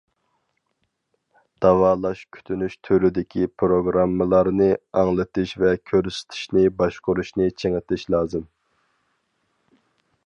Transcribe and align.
داۋالاش 1.65 2.23
كۈتۈنۈش 2.37 2.77
تۈرىدىكى 2.89 3.45
پىروگراممىلارنى 3.63 4.71
ئاڭلىتىش 5.03 5.55
ۋە 5.65 5.75
كۆرسىتىشنى 5.93 6.67
باشقۇرۇشنى 6.81 7.51
چىڭىتىش 7.63 8.09
لازىم. 8.17 8.51